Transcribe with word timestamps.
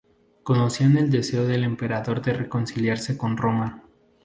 Conocían 0.41 0.97
el 0.97 1.11
deseo 1.11 1.45
del 1.45 1.63
emperador 1.63 2.23
de 2.23 2.33
reconciliarse 2.33 3.19
con 3.19 3.37
Roma. 3.37 3.83